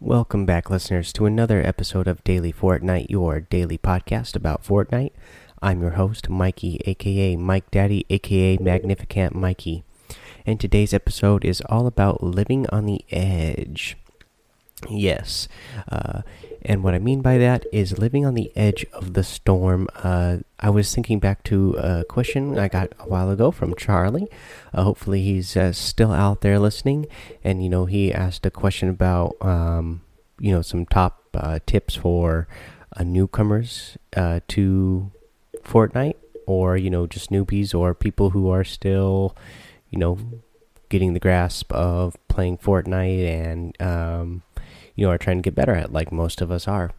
Welcome 0.00 0.44
back, 0.44 0.68
listeners, 0.68 1.10
to 1.14 1.24
another 1.24 1.66
episode 1.66 2.06
of 2.06 2.22
Daily 2.22 2.52
Fortnite, 2.52 3.08
your 3.08 3.40
daily 3.40 3.78
podcast 3.78 4.36
about 4.36 4.62
Fortnite. 4.62 5.12
I'm 5.62 5.80
your 5.80 5.92
host, 5.92 6.28
Mikey, 6.28 6.82
aka 6.84 7.34
Mike 7.36 7.70
Daddy, 7.70 8.04
aka 8.10 8.58
Magnificent 8.58 9.34
Mikey. 9.34 9.84
And 10.44 10.60
today's 10.60 10.92
episode 10.92 11.46
is 11.46 11.62
all 11.70 11.86
about 11.86 12.22
living 12.22 12.66
on 12.68 12.84
the 12.84 13.06
edge. 13.10 13.96
Yes, 14.90 15.48
uh, 15.88 16.20
and 16.60 16.84
what 16.84 16.92
I 16.94 16.98
mean 16.98 17.22
by 17.22 17.38
that 17.38 17.64
is 17.72 17.98
living 17.98 18.26
on 18.26 18.34
the 18.34 18.52
edge 18.54 18.84
of 18.92 19.14
the 19.14 19.24
storm. 19.24 19.88
Uh, 19.94 20.38
I 20.60 20.68
was 20.68 20.94
thinking 20.94 21.18
back 21.18 21.42
to 21.44 21.72
a 21.78 22.04
question 22.04 22.58
I 22.58 22.68
got 22.68 22.92
a 22.98 23.08
while 23.08 23.30
ago 23.30 23.50
from 23.50 23.74
Charlie. 23.74 24.28
Uh, 24.74 24.82
hopefully, 24.82 25.22
he's 25.22 25.56
uh, 25.56 25.72
still 25.72 26.12
out 26.12 26.42
there 26.42 26.58
listening. 26.58 27.06
And 27.42 27.62
you 27.62 27.70
know, 27.70 27.86
he 27.86 28.12
asked 28.12 28.44
a 28.44 28.50
question 28.50 28.90
about 28.90 29.36
um, 29.40 30.02
you 30.38 30.52
know 30.52 30.60
some 30.60 30.84
top 30.84 31.22
uh, 31.32 31.58
tips 31.64 31.94
for 31.94 32.46
uh, 32.98 33.02
newcomers 33.02 33.96
to 34.14 35.10
Fortnite, 35.64 36.16
or 36.46 36.76
you 36.76 36.90
know, 36.90 37.06
just 37.06 37.30
newbies 37.30 37.74
or 37.74 37.94
people 37.94 38.30
who 38.30 38.50
are 38.50 38.64
still, 38.64 39.34
you 39.88 39.98
know, 39.98 40.18
getting 40.90 41.14
the 41.14 41.20
grasp 41.20 41.72
of 41.72 42.14
playing 42.28 42.58
Fortnite 42.58 43.26
and 43.26 43.80
um, 43.80 44.42
you 44.96 45.06
know 45.06 45.12
are 45.12 45.18
trying 45.18 45.38
to 45.38 45.42
get 45.42 45.54
better 45.54 45.74
at, 45.74 45.92
like 45.92 46.10
most 46.10 46.40
of 46.40 46.50
us 46.50 46.66
are. 46.66 46.90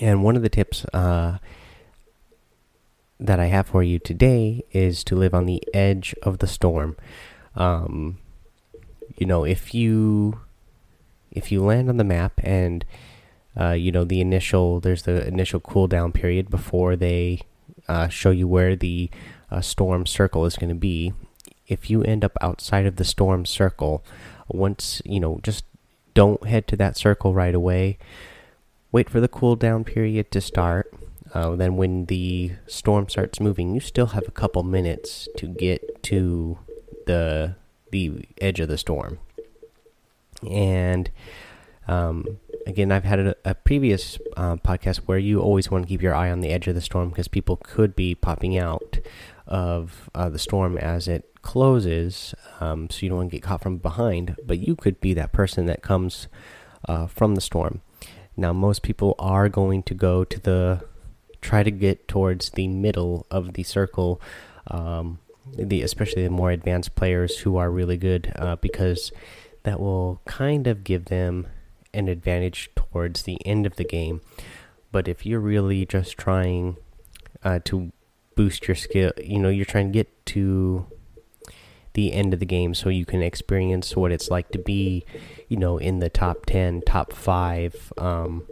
And 0.00 0.24
one 0.24 0.34
of 0.36 0.42
the 0.42 0.48
tips 0.48 0.84
uh, 0.92 1.38
that 3.20 3.38
I 3.38 3.46
have 3.46 3.68
for 3.68 3.82
you 3.82 3.98
today 3.98 4.64
is 4.72 5.04
to 5.04 5.14
live 5.14 5.34
on 5.34 5.46
the 5.46 5.62
edge 5.72 6.14
of 6.22 6.38
the 6.38 6.46
storm. 6.46 6.96
Um, 7.54 8.18
you 9.16 9.26
know, 9.26 9.44
if 9.44 9.74
you 9.74 10.40
if 11.30 11.52
you 11.52 11.62
land 11.62 11.88
on 11.88 11.98
the 11.98 12.04
map 12.04 12.32
and 12.42 12.84
uh, 13.58 13.72
you 13.72 13.92
know 13.92 14.04
the 14.04 14.20
initial 14.20 14.80
there's 14.80 15.02
the 15.02 15.26
initial 15.26 15.60
cooldown 15.60 16.12
period 16.12 16.50
before 16.50 16.96
they 16.96 17.40
uh, 17.88 18.08
show 18.08 18.30
you 18.30 18.48
where 18.48 18.74
the 18.74 19.10
uh, 19.50 19.60
storm 19.60 20.06
circle 20.06 20.44
is 20.44 20.56
going 20.56 20.68
to 20.68 20.74
be. 20.74 21.12
If 21.68 21.90
you 21.90 22.02
end 22.02 22.24
up 22.24 22.36
outside 22.40 22.86
of 22.86 22.96
the 22.96 23.04
storm 23.04 23.44
circle, 23.44 24.04
once 24.48 25.02
you 25.04 25.20
know, 25.20 25.40
just 25.42 25.64
don't 26.16 26.46
head 26.46 26.66
to 26.68 26.76
that 26.76 26.96
circle 26.96 27.34
right 27.34 27.54
away. 27.54 27.98
Wait 28.90 29.10
for 29.10 29.20
the 29.20 29.28
cooldown 29.28 29.84
period 29.84 30.32
to 30.32 30.40
start. 30.40 30.92
Uh, 31.34 31.54
then, 31.54 31.76
when 31.76 32.06
the 32.06 32.52
storm 32.66 33.08
starts 33.08 33.38
moving, 33.38 33.74
you 33.74 33.80
still 33.80 34.06
have 34.08 34.26
a 34.26 34.30
couple 34.30 34.62
minutes 34.62 35.28
to 35.36 35.46
get 35.46 36.02
to 36.04 36.58
the 37.06 37.54
the 37.90 38.24
edge 38.40 38.58
of 38.58 38.68
the 38.68 38.78
storm. 38.78 39.18
And 40.48 41.10
um, 41.86 42.38
again, 42.66 42.90
I've 42.90 43.04
had 43.04 43.18
a, 43.18 43.36
a 43.44 43.54
previous 43.54 44.18
uh, 44.36 44.56
podcast 44.56 44.98
where 45.06 45.18
you 45.18 45.40
always 45.40 45.70
want 45.70 45.84
to 45.84 45.88
keep 45.88 46.02
your 46.02 46.14
eye 46.14 46.30
on 46.30 46.40
the 46.40 46.50
edge 46.50 46.66
of 46.66 46.74
the 46.74 46.80
storm 46.80 47.10
because 47.10 47.28
people 47.28 47.56
could 47.56 47.94
be 47.94 48.14
popping 48.14 48.56
out 48.56 48.98
of 49.46 50.10
uh, 50.14 50.28
the 50.28 50.38
storm 50.38 50.76
as 50.78 51.08
it 51.08 51.30
closes, 51.42 52.34
um, 52.60 52.90
so 52.90 52.98
you 53.00 53.08
don't 53.08 53.28
get 53.28 53.42
caught 53.42 53.62
from 53.62 53.78
behind. 53.78 54.36
But 54.44 54.58
you 54.58 54.76
could 54.76 55.00
be 55.00 55.14
that 55.14 55.32
person 55.32 55.66
that 55.66 55.82
comes 55.82 56.28
uh, 56.88 57.06
from 57.06 57.34
the 57.34 57.40
storm. 57.40 57.80
Now, 58.36 58.52
most 58.52 58.82
people 58.82 59.14
are 59.18 59.48
going 59.48 59.82
to 59.84 59.94
go 59.94 60.24
to 60.24 60.40
the 60.40 60.84
try 61.40 61.62
to 61.62 61.70
get 61.70 62.08
towards 62.08 62.50
the 62.50 62.66
middle 62.66 63.26
of 63.30 63.52
the 63.54 63.62
circle. 63.62 64.20
Um, 64.68 65.20
the 65.54 65.82
especially 65.82 66.24
the 66.24 66.30
more 66.30 66.50
advanced 66.50 66.96
players 66.96 67.38
who 67.38 67.56
are 67.56 67.70
really 67.70 67.96
good 67.96 68.32
uh, 68.36 68.56
because 68.56 69.12
that 69.62 69.78
will 69.78 70.20
kind 70.24 70.66
of 70.66 70.84
give 70.84 71.06
them 71.06 71.46
an 71.94 72.08
advantage 72.08 72.70
towards 72.74 73.22
the 73.22 73.44
end 73.46 73.64
of 73.64 73.76
the 73.76 73.84
game. 73.84 74.20
But 74.92 75.08
if 75.08 75.24
you're 75.24 75.40
really 75.40 75.86
just 75.86 76.18
trying 76.18 76.76
uh, 77.42 77.60
to 77.64 77.92
boost 78.36 78.68
your 78.68 78.74
skill, 78.76 79.10
you 79.18 79.38
know, 79.38 79.48
you're 79.48 79.64
trying 79.64 79.88
to 79.88 79.92
get 79.92 80.26
to 80.26 80.86
the 81.94 82.12
end 82.12 82.34
of 82.34 82.40
the 82.40 82.46
game 82.46 82.74
so 82.74 82.90
you 82.90 83.06
can 83.06 83.22
experience 83.22 83.96
what 83.96 84.12
it's 84.12 84.30
like 84.30 84.50
to 84.50 84.58
be, 84.58 85.04
you 85.48 85.56
know, 85.56 85.78
in 85.78 85.98
the 85.98 86.10
top 86.10 86.46
10, 86.46 86.82
top 86.82 87.12
5 87.12 87.92
um, 87.96 88.46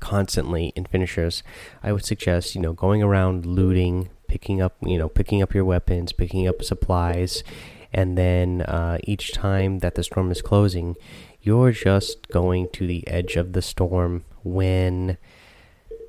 constantly 0.00 0.72
in 0.74 0.86
finishers. 0.86 1.42
I 1.82 1.92
would 1.92 2.04
suggest, 2.04 2.54
you 2.54 2.60
know, 2.60 2.72
going 2.72 3.02
around 3.02 3.44
looting, 3.44 4.08
picking 4.26 4.62
up, 4.62 4.76
you 4.82 4.96
know, 4.96 5.10
picking 5.10 5.42
up 5.42 5.54
your 5.54 5.66
weapons, 5.66 6.12
picking 6.12 6.48
up 6.48 6.64
supplies, 6.64 7.44
and 7.92 8.16
then 8.16 8.62
uh, 8.62 8.96
each 9.04 9.32
time 9.32 9.80
that 9.80 9.94
the 9.94 10.02
storm 10.02 10.30
is 10.30 10.40
closing, 10.40 10.96
you're 11.42 11.72
just 11.72 12.28
going 12.28 12.70
to 12.70 12.86
the 12.86 13.06
edge 13.06 13.36
of 13.36 13.52
the 13.52 13.60
storm 13.60 14.24
when 14.42 15.18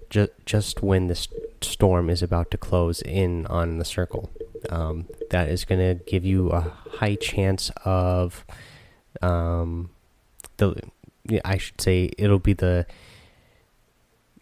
just 0.10 0.32
just 0.46 0.82
when 0.82 1.08
the 1.08 1.28
storm 1.64 2.10
is 2.10 2.22
about 2.22 2.52
to 2.52 2.58
close 2.58 3.02
in 3.02 3.46
on 3.48 3.78
the 3.78 3.86
circle. 3.86 4.32
Um, 4.70 5.08
that 5.30 5.50
is 5.50 5.66
going 5.66 5.80
to 5.80 6.04
give 6.06 6.26
you 6.26 6.50
a 6.50 6.62
high 7.00 7.16
chance 7.16 7.70
of 7.84 8.46
um, 9.22 9.90
the 10.58 10.76
I 11.44 11.58
should 11.58 11.80
say 11.80 12.12
it'll 12.18 12.40
be 12.40 12.54
the 12.54 12.86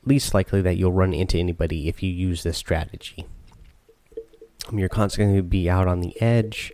least 0.05 0.33
likely 0.33 0.61
that 0.61 0.77
you'll 0.77 0.91
run 0.91 1.13
into 1.13 1.37
anybody 1.37 1.87
if 1.87 2.01
you 2.01 2.11
use 2.11 2.43
this 2.43 2.57
strategy. 2.57 3.25
Um, 4.67 4.79
you're 4.79 4.89
constantly 4.89 5.33
going 5.33 5.43
to 5.43 5.49
be 5.49 5.69
out 5.69 5.87
on 5.87 6.01
the 6.01 6.19
edge, 6.21 6.73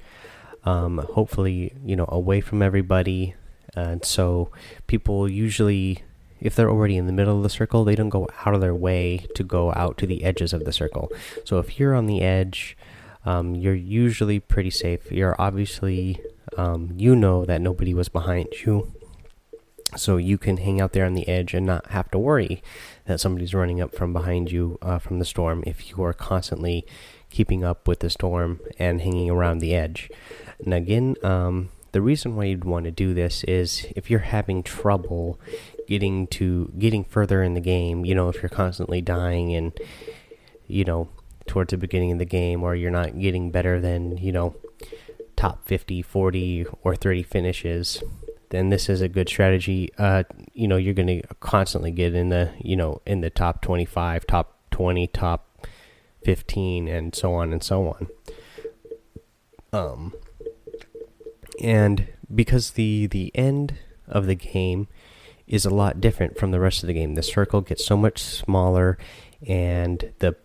um, 0.63 0.99
hopefully, 1.13 1.73
you 1.85 1.95
know, 1.95 2.05
away 2.07 2.41
from 2.41 2.61
everybody. 2.61 3.35
And 3.75 4.03
so 4.03 4.51
people 4.87 5.29
usually, 5.29 6.03
if 6.39 6.55
they're 6.55 6.69
already 6.69 6.97
in 6.97 7.07
the 7.07 7.13
middle 7.13 7.37
of 7.37 7.43
the 7.43 7.49
circle, 7.49 7.83
they 7.83 7.95
don't 7.95 8.09
go 8.09 8.27
out 8.45 8.53
of 8.53 8.61
their 8.61 8.75
way 8.75 9.25
to 9.35 9.43
go 9.43 9.73
out 9.73 9.97
to 9.99 10.07
the 10.07 10.23
edges 10.23 10.53
of 10.53 10.65
the 10.65 10.73
circle. 10.73 11.11
So 11.43 11.59
if 11.59 11.79
you're 11.79 11.95
on 11.95 12.07
the 12.07 12.21
edge, 12.21 12.77
um, 13.25 13.55
you're 13.55 13.75
usually 13.75 14.39
pretty 14.39 14.69
safe. 14.69 15.11
You're 15.11 15.35
obviously, 15.39 16.19
um, 16.57 16.93
you 16.95 17.15
know 17.15 17.45
that 17.45 17.61
nobody 17.61 17.93
was 17.93 18.09
behind 18.09 18.47
you. 18.65 18.91
So 19.95 20.17
you 20.17 20.37
can 20.37 20.57
hang 20.57 20.81
out 20.81 20.91
there 20.91 21.05
on 21.05 21.13
the 21.13 21.27
edge 21.27 21.53
and 21.53 21.65
not 21.65 21.87
have 21.87 22.11
to 22.11 22.19
worry 22.19 22.61
that 23.05 23.19
somebody's 23.19 23.53
running 23.53 23.81
up 23.81 23.95
from 23.95 24.11
behind 24.11 24.51
you 24.51 24.77
uh, 24.81 24.99
from 24.99 25.19
the 25.19 25.25
storm 25.25 25.63
if 25.65 25.89
you 25.89 26.03
are 26.03 26.13
constantly 26.13 26.85
keeping 27.29 27.63
up 27.63 27.87
with 27.87 27.99
the 27.99 28.09
storm 28.09 28.59
and 28.77 29.01
hanging 29.01 29.29
around 29.29 29.59
the 29.59 29.73
edge. 29.73 30.09
And 30.63 30.73
again, 30.73 31.15
um, 31.23 31.69
the 31.93 32.01
reason 32.01 32.35
why 32.35 32.45
you'd 32.45 32.65
want 32.65 32.85
to 32.85 32.91
do 32.91 33.13
this 33.13 33.43
is 33.45 33.87
if 33.95 34.09
you're 34.09 34.19
having 34.19 34.61
trouble 34.61 35.39
getting 35.87 36.27
to 36.27 36.71
getting 36.77 37.03
further 37.03 37.41
in 37.41 37.53
the 37.53 37.61
game, 37.61 38.05
you 38.05 38.13
know, 38.13 38.29
if 38.29 38.41
you're 38.41 38.49
constantly 38.49 39.01
dying 39.01 39.55
and 39.55 39.77
you 40.67 40.83
know, 40.83 41.09
towards 41.47 41.71
the 41.71 41.77
beginning 41.77 42.11
of 42.11 42.19
the 42.19 42.25
game 42.25 42.61
or 42.63 42.75
you're 42.75 42.91
not 42.91 43.17
getting 43.19 43.49
better 43.49 43.79
than, 43.79 44.17
you 44.17 44.31
know, 44.31 44.55
top 45.35 45.65
50, 45.65 46.01
40 46.01 46.65
or 46.83 46.95
30 46.95 47.23
finishes, 47.23 48.03
then 48.49 48.69
this 48.69 48.89
is 48.89 49.01
a 49.01 49.07
good 49.07 49.29
strategy. 49.29 49.89
Uh, 49.97 50.23
you 50.53 50.67
know, 50.67 50.77
you're 50.77 50.93
going 50.93 51.21
to 51.21 51.21
constantly 51.39 51.91
get 51.91 52.13
in 52.13 52.29
the, 52.29 52.51
you 52.59 52.75
know, 52.75 53.01
in 53.05 53.21
the 53.21 53.29
top 53.29 53.61
25, 53.61 54.27
top 54.27 54.59
20, 54.71 55.07
top 55.07 55.67
15 56.23 56.87
and 56.87 57.15
so 57.15 57.33
on 57.33 57.53
and 57.53 57.63
so 57.63 57.87
on. 57.87 58.07
Um 59.73 60.13
and 61.61 62.07
because 62.33 62.71
the 62.71 63.07
the 63.07 63.31
end 63.35 63.75
of 64.07 64.25
the 64.25 64.35
game 64.35 64.87
is 65.47 65.65
a 65.65 65.69
lot 65.69 66.01
different 66.01 66.37
from 66.37 66.51
the 66.51 66.59
rest 66.59 66.83
of 66.83 66.87
the 66.87 66.93
game. 66.93 67.15
The 67.15 67.23
circle 67.23 67.61
gets 67.61 67.85
so 67.85 67.97
much 67.97 68.19
smaller, 68.21 68.97
and 69.47 70.13
the 70.19 70.35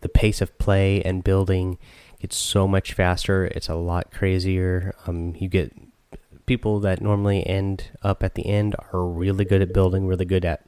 the 0.00 0.08
pace 0.08 0.40
of 0.40 0.56
play 0.58 1.02
and 1.02 1.24
building 1.24 1.78
gets 2.20 2.36
so 2.36 2.66
much 2.66 2.92
faster. 2.92 3.46
It's 3.46 3.68
a 3.68 3.74
lot 3.74 4.12
crazier. 4.12 4.94
Um, 5.06 5.34
you 5.36 5.48
get 5.48 5.72
people 6.46 6.80
that 6.80 7.00
normally 7.00 7.46
end 7.46 7.90
up 8.02 8.22
at 8.22 8.34
the 8.34 8.46
end 8.46 8.74
are 8.92 9.04
really 9.04 9.44
good 9.44 9.60
at 9.60 9.72
building, 9.72 10.06
really 10.06 10.24
good 10.24 10.44
at 10.44 10.66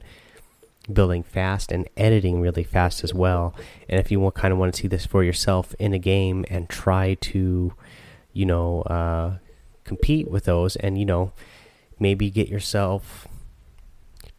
building 0.91 1.23
fast 1.23 1.71
and 1.71 1.87
editing 1.95 2.41
really 2.41 2.63
fast 2.63 3.03
as 3.03 3.13
well. 3.13 3.55
And 3.87 3.99
if 3.99 4.11
you 4.11 4.29
kind 4.31 4.51
of 4.51 4.59
want 4.59 4.73
to 4.73 4.81
see 4.81 4.87
this 4.87 5.05
for 5.05 5.23
yourself 5.23 5.73
in 5.79 5.93
a 5.93 5.99
game 5.99 6.45
and 6.49 6.69
try 6.69 7.15
to, 7.15 7.73
you 8.33 8.45
know, 8.45 8.81
uh, 8.83 9.37
compete 9.83 10.29
with 10.29 10.45
those 10.45 10.75
and 10.77 10.97
you 10.97 11.05
know 11.05 11.33
maybe 11.99 12.29
get 12.29 12.47
yourself 12.47 13.27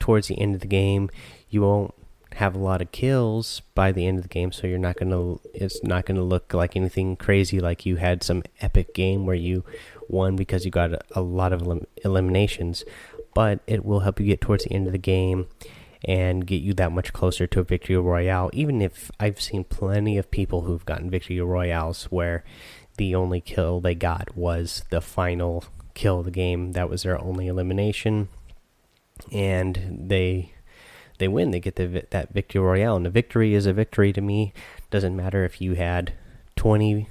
towards 0.03 0.27
the 0.27 0.39
end 0.41 0.53
of 0.53 0.61
the 0.61 0.67
game 0.67 1.09
you 1.49 1.63
won't 1.63 1.95
have 2.33 2.57
a 2.57 2.59
lot 2.59 2.83
of 2.83 2.91
kills 2.91 3.63
by 3.73 3.93
the 3.93 4.05
end 4.05 4.19
of 4.19 4.25
the 4.25 4.29
game 4.29 4.51
so 4.51 4.67
you're 4.67 4.79
not 4.79 4.97
going 4.97 5.11
to 5.11 5.41
it's 5.55 5.81
not 5.85 6.05
going 6.07 6.17
to 6.17 6.23
look 6.25 6.53
like 6.53 6.75
anything 6.75 7.15
crazy 7.15 7.61
like 7.61 7.87
you 7.87 7.95
had 7.97 8.21
some 8.21 8.43
epic 8.61 8.93
game 8.95 9.27
where 9.27 9.37
you 9.37 9.63
won 10.09 10.35
because 10.35 10.65
you 10.65 10.73
got 10.73 10.93
a, 10.93 11.01
a 11.13 11.21
lot 11.21 11.53
of 11.53 11.63
elim 11.63 11.87
eliminations 12.05 12.85
but 13.33 13.61
it 13.69 13.85
will 13.85 14.01
help 14.01 14.19
you 14.19 14.27
get 14.27 14.41
towards 14.41 14.65
the 14.65 14.73
end 14.73 14.89
of 14.89 14.93
the 14.93 14.99
game 14.99 15.47
and 16.05 16.49
get 16.49 16.61
you 16.61 16.75
that 16.75 16.91
much 16.91 17.13
closer 17.13 17.47
to 17.47 17.61
a 17.61 17.65
victory 17.65 17.97
royale 17.97 18.51
even 18.53 18.83
if 18.83 19.09
i've 19.21 19.41
seen 19.41 19.63
plenty 19.63 20.19
of 20.19 20.29
people 20.33 20.63
who've 20.63 20.85
gotten 20.85 21.09
victory 21.09 21.41
royales 21.41 22.07
where 22.07 22.43
the 22.97 23.15
only 23.15 23.41
kill 23.41 23.81
they 23.81 23.95
got 23.95 24.37
was 24.37 24.83
the 24.91 25.01
final 25.01 25.65
kill 25.95 26.21
of 26.21 26.25
the 26.25 26.31
game. 26.31 26.73
That 26.73 26.89
was 26.89 27.03
their 27.03 27.21
only 27.21 27.47
elimination. 27.47 28.29
And 29.31 30.07
they 30.09 30.53
they 31.19 31.29
win. 31.29 31.51
They 31.51 31.61
get 31.61 31.77
the 31.77 32.05
that 32.11 32.33
victory 32.33 32.61
royale, 32.61 32.97
and 32.97 33.07
a 33.07 33.11
victory 33.11 33.55
is 33.55 33.67
a 33.67 33.73
victory 33.73 34.13
to 34.13 34.21
me. 34.21 34.53
Doesn't 34.91 35.17
matter 35.17 35.45
if 35.45 35.61
you 35.61 35.75
had 35.75 36.15
twenty 36.57 37.09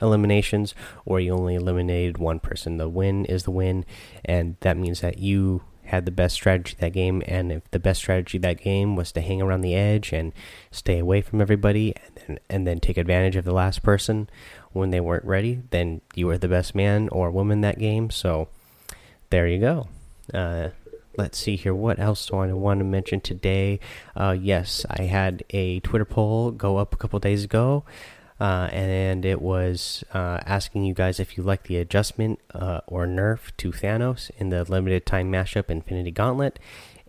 eliminations 0.00 0.74
or 1.04 1.18
you 1.18 1.32
only 1.32 1.56
eliminated 1.56 2.18
one 2.18 2.38
person. 2.38 2.76
The 2.76 2.88
win 2.88 3.24
is 3.24 3.42
the 3.42 3.50
win, 3.50 3.84
and 4.24 4.56
that 4.60 4.76
means 4.76 5.00
that 5.00 5.18
you 5.18 5.62
had 5.86 6.04
the 6.04 6.10
best 6.10 6.34
strategy 6.34 6.76
that 6.78 6.92
game. 6.92 7.22
And 7.26 7.50
if 7.50 7.70
the 7.70 7.78
best 7.78 8.00
strategy 8.00 8.38
that 8.38 8.60
game 8.60 8.94
was 8.94 9.10
to 9.12 9.20
hang 9.20 9.40
around 9.40 9.62
the 9.62 9.74
edge 9.74 10.12
and 10.12 10.32
stay 10.70 10.98
away 10.98 11.22
from 11.22 11.40
everybody, 11.40 11.94
and 11.96 12.14
then, 12.16 12.38
and 12.48 12.66
then 12.66 12.78
take 12.78 12.96
advantage 12.96 13.36
of 13.36 13.44
the 13.44 13.54
last 13.54 13.82
person 13.82 14.28
when 14.72 14.90
they 14.90 15.00
weren't 15.00 15.24
ready, 15.24 15.62
then 15.70 16.02
you 16.14 16.26
were 16.26 16.38
the 16.38 16.46
best 16.46 16.74
man 16.74 17.08
or 17.08 17.30
woman 17.30 17.62
that 17.62 17.78
game. 17.78 18.10
So 18.10 18.48
there 19.30 19.48
you 19.48 19.58
go. 19.58 19.88
Uh, 20.32 20.68
let's 21.18 21.36
see 21.36 21.56
here. 21.56 21.74
What 21.74 21.98
else 21.98 22.26
do 22.26 22.36
I 22.36 22.52
want 22.52 22.78
to 22.78 22.84
mention 22.84 23.20
today? 23.20 23.80
Uh, 24.16 24.36
yes, 24.40 24.86
I 24.88 25.02
had 25.02 25.44
a 25.50 25.80
Twitter 25.80 26.04
poll 26.04 26.52
go 26.52 26.78
up 26.78 26.94
a 26.94 26.96
couple 26.96 27.18
days 27.18 27.44
ago 27.44 27.84
uh, 28.40 28.68
and 28.72 29.24
it 29.24 29.42
was 29.42 30.04
uh, 30.14 30.38
asking 30.46 30.84
you 30.84 30.94
guys 30.94 31.18
if 31.18 31.36
you 31.36 31.42
like 31.42 31.64
the 31.64 31.76
adjustment 31.76 32.38
uh, 32.54 32.80
or 32.86 33.06
nerf 33.06 33.50
to 33.56 33.72
Thanos 33.72 34.30
in 34.38 34.50
the 34.50 34.64
limited 34.64 35.04
time 35.06 35.30
mashup 35.30 35.70
Infinity 35.70 36.12
Gauntlet. 36.12 36.58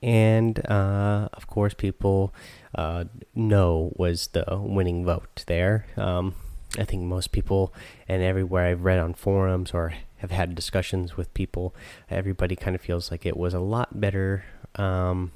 And 0.01 0.65
uh, 0.69 1.29
of 1.33 1.47
course, 1.47 1.73
people 1.73 2.33
uh, 2.73 3.05
no 3.35 3.93
was 3.95 4.27
the 4.27 4.45
winning 4.49 5.05
vote 5.05 5.43
there. 5.45 5.85
Um, 5.97 6.35
I 6.77 6.83
think 6.85 7.03
most 7.03 7.31
people, 7.31 7.73
and 8.07 8.23
everywhere 8.23 8.67
I've 8.67 8.83
read 8.83 8.99
on 8.99 9.13
forums 9.13 9.71
or 9.71 9.93
have 10.19 10.31
had 10.31 10.55
discussions 10.55 11.17
with 11.17 11.33
people, 11.33 11.73
everybody 12.09 12.55
kind 12.55 12.75
of 12.75 12.81
feels 12.81 13.11
like 13.11 13.25
it 13.25 13.37
was 13.37 13.53
a 13.53 13.59
lot 13.59 13.99
better. 13.99 14.45
Um, 14.75 15.31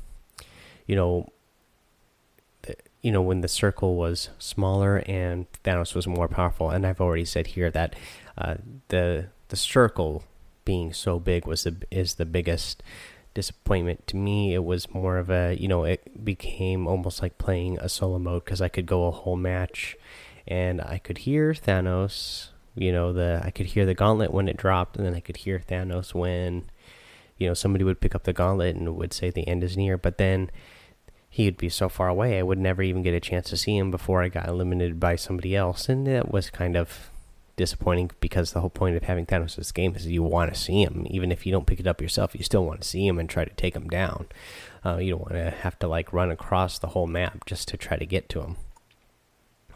you 0.86 0.96
know, 0.96 1.32
you 3.04 3.12
know 3.12 3.22
when 3.22 3.42
the 3.42 3.48
circle 3.48 3.96
was 3.96 4.30
smaller 4.40 5.04
and 5.06 5.46
Thanos 5.64 5.94
was 5.94 6.08
more 6.08 6.28
powerful. 6.28 6.72
And 6.72 6.88
I've 6.88 7.02
already 7.02 7.26
said 7.26 7.48
here 7.48 7.70
that 7.70 7.96
uh, 8.38 8.56
the 8.88 9.28
the 9.50 9.56
circle 9.56 10.24
being 10.66 10.94
so 10.94 11.20
big 11.20 11.46
was 11.46 11.64
the 11.64 11.76
is 11.92 12.16
the 12.16 12.26
biggest 12.26 12.82
disappointment 13.34 14.08
to 14.08 14.16
me. 14.16 14.54
It 14.54 14.64
was 14.64 14.94
more 14.94 15.18
of 15.18 15.30
a 15.30 15.56
you 15.60 15.68
know 15.68 15.84
it 15.84 16.24
became 16.24 16.88
almost 16.88 17.22
like 17.22 17.38
playing 17.38 17.78
a 17.80 17.90
solo 17.90 18.18
mode 18.18 18.46
because 18.46 18.62
I 18.62 18.70
could 18.70 18.86
go 18.86 19.06
a 19.06 19.12
whole 19.12 19.36
match 19.36 19.98
and 20.48 20.82
I 20.82 20.98
could 20.98 21.20
hear 21.20 21.54
Thanos. 21.54 22.50
You 22.76 22.92
know 22.92 23.14
the 23.14 23.42
I 23.44 23.52
could 23.52 23.68
hear 23.68 23.86
the 23.86 23.94
gauntlet 23.94 24.32
when 24.32 24.48
it 24.48 24.58
dropped, 24.58 24.98
and 24.98 25.06
then 25.06 25.14
I 25.14 25.20
could 25.20 25.38
hear 25.38 25.60
Thanos 25.60 26.14
when 26.14 26.66
you 27.38 27.48
know 27.48 27.54
somebody 27.54 27.84
would 27.84 28.02
pick 28.02 28.16
up 28.16 28.24
the 28.24 28.34
gauntlet 28.34 28.76
and 28.76 28.96
would 28.96 29.14
say 29.14 29.30
the 29.30 29.48
end 29.48 29.64
is 29.64 29.78
near. 29.78 29.98
But 29.98 30.18
then 30.18 30.50
he 31.30 31.46
would 31.46 31.58
be 31.58 31.70
so 31.70 31.90
far 31.90 32.10
away, 32.10 32.38
I 32.38 32.44
would 32.44 32.60
never 32.60 32.84
even 32.84 33.02
get 33.02 33.16
a 33.16 33.20
chance 33.20 33.50
to 33.50 33.58
see 33.58 33.76
him 33.76 33.90
before 33.90 34.22
I 34.22 34.30
got 34.30 34.48
eliminated 34.48 35.00
by 35.00 35.16
somebody 35.16 35.56
else, 35.56 35.90
and 35.90 36.06
that 36.06 36.32
was 36.32 36.52
kind 36.52 36.78
of 36.78 37.10
disappointing 37.56 38.12
because 38.20 38.52
the 38.52 38.62
whole 38.62 38.70
point 38.70 38.96
of 38.96 39.04
having 39.04 39.26
Thanos 39.26 39.56
this 39.56 39.72
game 39.72 39.96
is 39.96 40.06
you 40.06 40.22
want 40.22 40.54
to 40.54 40.60
see 40.60 40.84
him, 40.84 41.08
even 41.10 41.32
if 41.32 41.46
you 41.46 41.52
don't 41.52 41.66
pick 41.66 41.80
it 41.80 41.88
up 41.88 42.02
yourself, 42.02 42.36
you 42.36 42.44
still 42.44 42.66
want 42.66 42.82
to 42.82 42.88
see 42.88 43.08
him 43.08 43.18
and 43.18 43.28
try 43.28 43.46
to 43.46 43.54
take 43.56 43.76
him 43.76 43.88
down. 43.88 44.28
Uh, 44.86 44.98
you 44.98 45.12
don't 45.12 45.22
want 45.22 45.34
to 45.34 45.50
have 45.50 45.78
to 45.80 45.88
like 45.88 46.14
run 46.14 46.30
across 46.30 46.78
the 46.78 46.90
whole 46.90 47.08
map 47.08 47.46
just 47.48 47.68
to 47.68 47.78
try 47.78 47.98
to 47.98 48.06
get 48.06 48.30
to 48.30 48.42
him. 48.42 48.56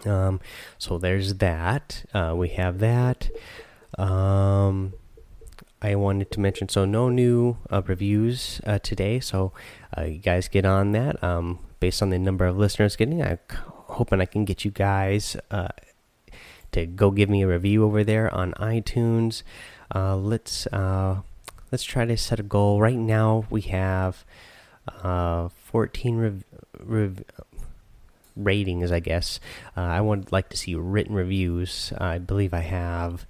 Um, 0.06 0.40
so 0.78 0.98
there's 0.98 1.36
that. 1.36 2.06
Uh, 2.14 2.34
we 2.36 2.50
have 2.50 2.80
that. 2.80 3.30
Um, 3.98 4.94
I 5.82 5.96
wanted 5.96 6.32
to 6.32 6.40
mention 6.40 6.70
so 6.70 6.86
no 6.86 7.10
new 7.10 7.58
uh, 7.70 7.82
reviews 7.86 8.62
uh, 8.66 8.80
today, 8.80 9.20
so 9.20 9.52
uh, 9.98 10.04
you 10.04 10.18
guys 10.18 10.48
get 10.48 10.66
on 10.66 10.92
that. 10.94 11.24
Um, 11.24 11.60
based 11.80 12.02
on 12.02 12.10
the 12.10 12.18
number 12.18 12.46
of 12.46 12.58
listeners 12.58 12.96
getting, 12.96 13.22
I'm 13.22 13.40
hoping 13.52 14.20
I 14.20 14.26
can 14.26 14.44
get 14.44 14.66
you 14.66 14.72
guys 14.72 15.38
uh, 15.52 15.70
to 16.72 16.86
go 16.88 17.12
give 17.12 17.30
me 17.30 17.44
a 17.44 17.48
review 17.48 17.84
over 17.84 18.04
there 18.04 18.34
on 18.34 18.54
iTunes. 18.54 19.44
Uh, 19.94 20.16
let's 20.16 20.66
uh, 20.68 21.22
let's 21.72 21.84
try 21.84 22.06
to 22.06 22.18
set 22.18 22.40
a 22.40 22.44
goal. 22.44 22.82
Right 22.82 22.98
now 22.98 23.46
we 23.52 23.62
have 23.62 24.26
14 25.04 26.18
rev 26.18 26.44
rev 26.80 27.24
ratings, 28.38 28.92
I 28.92 29.00
guess. 29.00 29.40
I 29.76 30.02
would 30.02 30.32
like 30.32 30.50
to 30.50 30.58
see 30.58 30.76
written 30.76 31.16
reviews. 31.16 31.94
I 31.98 32.18
believe 32.18 32.54
I 32.54 32.62
have. 32.62 33.26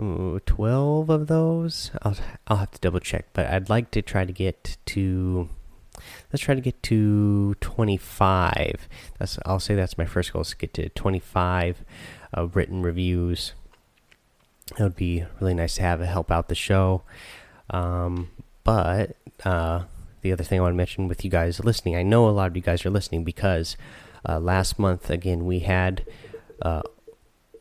Ooh, 0.00 0.40
12 0.44 1.08
of 1.08 1.28
those 1.28 1.92
I'll, 2.02 2.16
I'll 2.48 2.56
have 2.56 2.72
to 2.72 2.80
double 2.80 2.98
check 2.98 3.26
but 3.32 3.46
i'd 3.46 3.68
like 3.68 3.92
to 3.92 4.02
try 4.02 4.24
to 4.24 4.32
get 4.32 4.76
to 4.86 5.48
let's 6.32 6.42
try 6.42 6.56
to 6.56 6.60
get 6.60 6.82
to 6.82 7.54
25 7.60 8.88
that's 9.20 9.38
i'll 9.46 9.60
say 9.60 9.76
that's 9.76 9.96
my 9.96 10.04
first 10.04 10.32
goal 10.32 10.42
is 10.42 10.50
to 10.50 10.56
get 10.56 10.74
to 10.74 10.88
25 10.88 11.84
uh, 12.36 12.48
written 12.48 12.82
reviews 12.82 13.52
it 14.76 14.82
would 14.82 14.96
be 14.96 15.24
really 15.40 15.54
nice 15.54 15.76
to 15.76 15.82
have 15.82 16.00
help 16.00 16.28
out 16.28 16.48
the 16.48 16.56
show 16.56 17.02
um, 17.70 18.30
but 18.64 19.16
uh, 19.44 19.82
the 20.24 20.32
other 20.32 20.42
thing 20.42 20.58
i 20.58 20.62
want 20.62 20.72
to 20.72 20.76
mention 20.76 21.06
with 21.06 21.24
you 21.24 21.30
guys 21.30 21.62
listening 21.62 21.94
i 21.94 22.02
know 22.02 22.28
a 22.28 22.30
lot 22.30 22.48
of 22.48 22.56
you 22.56 22.62
guys 22.62 22.84
are 22.84 22.90
listening 22.90 23.22
because 23.22 23.76
uh, 24.28 24.40
last 24.40 24.78
month 24.78 25.08
again 25.08 25.46
we 25.46 25.60
had 25.60 26.04
uh, 26.62 26.82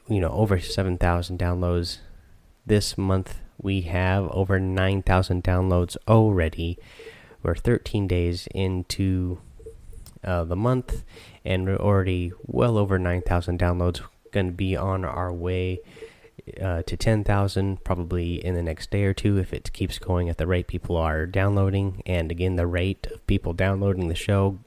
you 0.07 0.19
know 0.19 0.29
over 0.29 0.59
7000 0.59 1.37
downloads 1.37 1.99
this 2.65 2.97
month 2.97 3.35
we 3.63 3.81
have 3.81 4.27
over 4.31 4.59
9,000 4.59 5.43
downloads 5.43 5.95
already. 6.07 6.77
We're 7.41 7.55
13 7.55 8.07
days 8.07 8.47
into 8.53 9.39
uh, 10.23 10.43
the 10.43 10.55
month, 10.55 11.03
and 11.45 11.65
we're 11.65 11.77
already 11.77 12.33
well 12.45 12.77
over 12.77 12.99
9,000 12.99 13.59
downloads. 13.59 14.01
Going 14.31 14.47
to 14.47 14.51
be 14.51 14.75
on 14.75 15.05
our 15.05 15.31
way 15.31 15.79
uh, 16.61 16.83
to 16.83 16.97
10,000 16.97 17.83
probably 17.83 18.43
in 18.43 18.55
the 18.55 18.63
next 18.63 18.91
day 18.91 19.03
or 19.03 19.13
two 19.13 19.37
if 19.37 19.53
it 19.53 19.71
keeps 19.73 19.99
going 19.99 20.29
at 20.29 20.37
the 20.37 20.47
rate 20.47 20.67
people 20.67 20.97
are 20.97 21.25
downloading. 21.25 22.03
And 22.05 22.31
again, 22.31 22.55
the 22.55 22.67
rate 22.67 23.07
of 23.07 23.25
people 23.27 23.53
downloading 23.53 24.07
the 24.07 24.15
show 24.15 24.59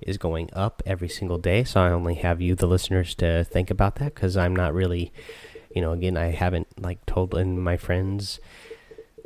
is 0.00 0.18
going 0.18 0.50
up 0.52 0.82
every 0.86 1.08
single 1.08 1.38
day. 1.38 1.64
So 1.64 1.80
I 1.80 1.90
only 1.90 2.14
have 2.16 2.40
you, 2.40 2.54
the 2.54 2.66
listeners, 2.66 3.14
to 3.16 3.44
think 3.44 3.70
about 3.70 3.96
that 3.96 4.14
because 4.14 4.36
I'm 4.36 4.54
not 4.54 4.74
really 4.74 5.12
you 5.74 5.80
know, 5.80 5.92
again, 5.92 6.16
I 6.16 6.26
haven't 6.26 6.68
like 6.80 7.04
told 7.04 7.34
in 7.34 7.60
my 7.60 7.76
friends 7.76 8.38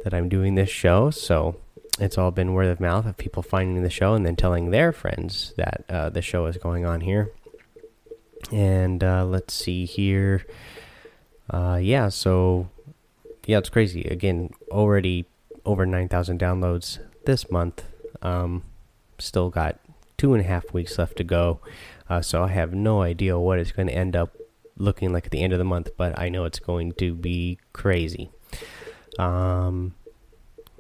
that 0.02 0.14
I'm 0.14 0.28
doing 0.28 0.54
this 0.54 0.70
show, 0.70 1.10
so 1.10 1.56
it's 2.00 2.16
all 2.16 2.30
been 2.30 2.54
word 2.54 2.68
of 2.68 2.80
mouth 2.80 3.06
of 3.06 3.18
people 3.18 3.42
finding 3.42 3.82
the 3.82 3.90
show 3.90 4.14
and 4.14 4.24
then 4.24 4.34
telling 4.34 4.70
their 4.70 4.90
friends 4.90 5.52
that 5.58 5.84
uh, 5.90 6.08
the 6.08 6.22
show 6.22 6.46
is 6.46 6.56
going 6.56 6.86
on 6.86 7.02
here. 7.02 7.32
And 8.50 9.04
uh, 9.04 9.26
let's 9.26 9.52
see 9.52 9.84
here. 9.84 10.46
Uh, 11.50 11.78
yeah, 11.80 12.08
so 12.08 12.68
yeah, 13.46 13.58
it's 13.58 13.70
crazy. 13.70 14.02
Again, 14.02 14.50
already 14.70 15.26
over 15.64 15.86
9,000 15.86 16.38
downloads 16.38 16.98
this 17.24 17.50
month. 17.50 17.84
Um, 18.22 18.64
still 19.18 19.50
got 19.50 19.78
two 20.16 20.34
and 20.34 20.44
a 20.44 20.46
half 20.46 20.72
weeks 20.72 20.98
left 20.98 21.16
to 21.16 21.24
go. 21.24 21.60
Uh, 22.08 22.20
so 22.20 22.42
I 22.42 22.48
have 22.48 22.74
no 22.74 23.02
idea 23.02 23.38
what 23.38 23.58
it's 23.58 23.72
going 23.72 23.88
to 23.88 23.94
end 23.94 24.16
up 24.16 24.36
looking 24.76 25.12
like 25.12 25.26
at 25.26 25.30
the 25.30 25.42
end 25.42 25.52
of 25.52 25.58
the 25.58 25.64
month, 25.64 25.90
but 25.96 26.18
I 26.18 26.28
know 26.28 26.44
it's 26.44 26.58
going 26.58 26.92
to 26.92 27.14
be 27.14 27.58
crazy. 27.72 28.30
Um, 29.18 29.94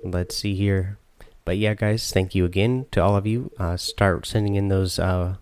let's 0.02 0.36
see 0.36 0.54
here. 0.54 0.98
But 1.44 1.56
yeah, 1.56 1.74
guys, 1.74 2.12
thank 2.12 2.34
you 2.34 2.44
again 2.44 2.86
to 2.92 3.02
all 3.02 3.16
of 3.16 3.26
you. 3.26 3.50
Uh, 3.58 3.76
start 3.76 4.26
sending 4.26 4.54
in 4.54 4.68
those, 4.68 4.98
uh, 4.98 5.36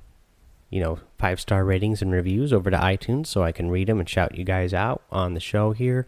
you 0.71 0.81
know, 0.81 1.01
five 1.19 1.41
star 1.41 1.65
ratings 1.65 2.03
and 2.03 2.13
reviews 2.13 2.53
over 2.53 2.71
to 2.71 2.77
iTunes 2.77 3.27
so 3.27 3.43
I 3.43 3.53
can 3.53 3.71
read 3.71 3.89
them 3.89 3.99
and 3.99 4.09
shout 4.09 4.37
you 4.37 4.45
guys 4.45 4.75
out 4.75 5.03
on 5.11 5.35
the 5.35 5.41
show 5.41 5.73
here. 5.73 6.07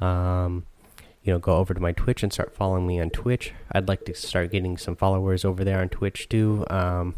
Um, 0.00 0.66
you 1.22 1.32
know, 1.32 1.38
go 1.38 1.56
over 1.56 1.72
to 1.72 1.80
my 1.80 1.92
Twitch 1.92 2.22
and 2.22 2.32
start 2.32 2.54
following 2.54 2.86
me 2.86 3.00
on 3.00 3.10
Twitch. 3.10 3.52
I'd 3.70 3.88
like 3.88 4.04
to 4.06 4.14
start 4.14 4.50
getting 4.50 4.76
some 4.76 4.96
followers 4.96 5.44
over 5.44 5.64
there 5.64 5.80
on 5.80 5.88
Twitch 5.88 6.28
too. 6.28 6.66
Um, 6.68 7.14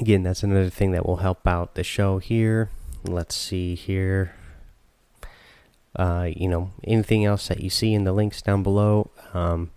again, 0.00 0.22
that's 0.22 0.42
another 0.42 0.70
thing 0.70 0.92
that 0.92 1.06
will 1.06 1.18
help 1.18 1.46
out 1.46 1.74
the 1.74 1.84
show 1.84 2.18
here. 2.18 2.70
Let's 3.04 3.36
see 3.36 3.74
here. 3.74 4.34
Uh, 5.94 6.30
you 6.34 6.48
know, 6.48 6.70
anything 6.84 7.24
else 7.24 7.48
that 7.48 7.60
you 7.60 7.68
see 7.68 7.92
in 7.92 8.04
the 8.04 8.12
links 8.12 8.40
down 8.40 8.62
below, 8.62 9.10
um, 9.34 9.70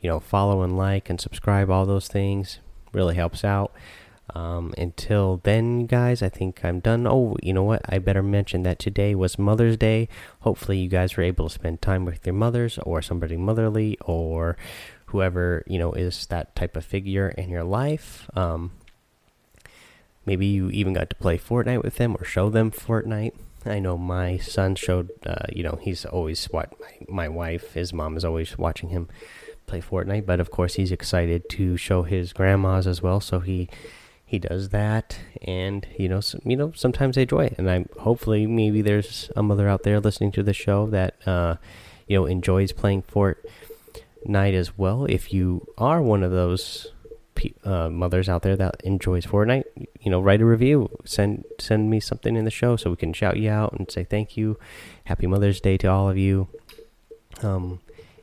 you 0.00 0.08
know, 0.08 0.20
follow 0.20 0.62
and 0.62 0.76
like 0.76 1.08
and 1.08 1.20
subscribe, 1.20 1.70
all 1.70 1.86
those 1.86 2.08
things 2.08 2.58
really 2.92 3.14
helps 3.14 3.44
out. 3.44 3.72
Um, 4.32 4.74
until 4.78 5.40
then, 5.42 5.86
guys, 5.86 6.22
I 6.22 6.28
think 6.28 6.64
I'm 6.64 6.78
done. 6.78 7.06
Oh, 7.06 7.36
you 7.42 7.52
know 7.52 7.64
what? 7.64 7.82
I 7.88 7.98
better 7.98 8.22
mention 8.22 8.62
that 8.62 8.78
today 8.78 9.14
was 9.14 9.38
Mother's 9.38 9.76
Day. 9.76 10.08
Hopefully, 10.40 10.78
you 10.78 10.88
guys 10.88 11.16
were 11.16 11.24
able 11.24 11.48
to 11.48 11.54
spend 11.54 11.82
time 11.82 12.04
with 12.04 12.24
your 12.24 12.34
mothers 12.34 12.78
or 12.78 13.02
somebody 13.02 13.36
motherly 13.36 13.98
or 14.02 14.56
whoever, 15.06 15.64
you 15.66 15.78
know, 15.78 15.92
is 15.92 16.26
that 16.26 16.54
type 16.54 16.76
of 16.76 16.84
figure 16.84 17.28
in 17.30 17.50
your 17.50 17.64
life. 17.64 18.30
Um, 18.36 18.70
Maybe 20.26 20.46
you 20.46 20.70
even 20.70 20.92
got 20.92 21.10
to 21.10 21.16
play 21.16 21.38
Fortnite 21.38 21.82
with 21.82 21.96
them 21.96 22.14
or 22.14 22.24
show 22.24 22.50
them 22.50 22.70
Fortnite. 22.70 23.32
I 23.64 23.78
know 23.78 23.96
my 23.98 24.36
son 24.38 24.74
showed, 24.74 25.10
uh, 25.26 25.46
you 25.50 25.62
know, 25.62 25.78
he's 25.80 26.04
always 26.04 26.44
what 26.46 26.72
my, 26.80 26.92
my 27.08 27.28
wife, 27.28 27.72
his 27.72 27.92
mom 27.92 28.16
is 28.16 28.24
always 28.24 28.56
watching 28.56 28.90
him 28.90 29.08
play 29.70 29.80
Fortnite, 29.80 30.26
but 30.26 30.40
of 30.40 30.50
course 30.50 30.74
he's 30.74 30.92
excited 30.92 31.48
to 31.50 31.76
show 31.76 32.02
his 32.02 32.32
grandmas 32.32 32.86
as 32.86 33.00
well. 33.00 33.20
So 33.20 33.40
he 33.40 33.68
he 34.26 34.38
does 34.38 34.68
that, 34.68 35.18
and 35.42 35.86
you 35.98 36.08
know, 36.08 36.20
some, 36.20 36.40
you 36.44 36.56
know, 36.56 36.72
sometimes 36.74 37.16
they 37.16 37.22
enjoy 37.22 37.46
it. 37.46 37.54
And 37.58 37.70
I 37.70 37.84
hopefully 37.98 38.46
maybe 38.46 38.82
there's 38.82 39.30
a 39.34 39.42
mother 39.42 39.68
out 39.68 39.82
there 39.82 40.00
listening 40.00 40.32
to 40.32 40.42
the 40.42 40.52
show 40.52 40.86
that 40.90 41.14
uh, 41.26 41.56
you 42.06 42.18
know 42.18 42.26
enjoys 42.26 42.72
playing 42.72 43.02
Fortnite 43.02 44.54
as 44.54 44.76
well. 44.76 45.04
If 45.06 45.32
you 45.32 45.66
are 45.78 46.02
one 46.02 46.22
of 46.22 46.32
those 46.32 46.92
uh, 47.64 47.88
mothers 47.88 48.28
out 48.28 48.42
there 48.42 48.56
that 48.56 48.80
enjoys 48.84 49.24
Fortnite, 49.24 49.64
you 50.00 50.10
know, 50.10 50.20
write 50.20 50.42
a 50.42 50.44
review, 50.44 50.90
send 51.04 51.44
send 51.58 51.90
me 51.90 52.00
something 52.00 52.36
in 52.36 52.44
the 52.44 52.50
show 52.50 52.76
so 52.76 52.90
we 52.90 52.96
can 52.96 53.12
shout 53.12 53.36
you 53.36 53.50
out 53.50 53.72
and 53.72 53.90
say 53.90 54.04
thank 54.04 54.36
you, 54.36 54.58
Happy 55.04 55.26
Mother's 55.26 55.60
Day 55.60 55.76
to 55.78 55.86
all 55.88 56.08
of 56.08 56.18
you. 56.18 56.48
Um, 57.42 57.80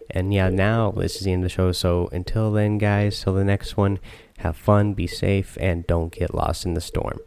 and 0.09 0.33
yeah, 0.33 0.49
now 0.49 0.91
this 0.91 1.17
is 1.17 1.21
the 1.21 1.33
end 1.33 1.43
of 1.43 1.49
the 1.49 1.53
show. 1.55 1.71
So 1.71 2.09
until 2.11 2.51
then, 2.51 2.77
guys, 2.77 3.21
till 3.21 3.33
the 3.33 3.43
next 3.43 3.77
one, 3.77 3.99
have 4.39 4.55
fun, 4.55 4.93
be 4.93 5.07
safe, 5.07 5.57
and 5.59 5.85
don't 5.87 6.11
get 6.11 6.33
lost 6.33 6.65
in 6.65 6.73
the 6.73 6.81
storm. 6.81 7.19